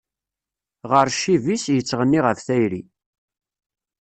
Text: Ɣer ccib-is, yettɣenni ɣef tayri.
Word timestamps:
Ɣer 0.91 1.07
ccib-is, 1.15 1.63
yettɣenni 1.75 2.19
ɣef 2.25 2.39
tayri. 2.47 2.81